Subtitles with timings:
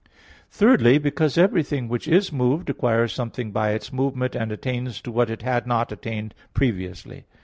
[0.49, 5.29] Thirdly, because everything which is moved acquires something by its movement, and attains to what
[5.29, 7.25] it had not attained previously.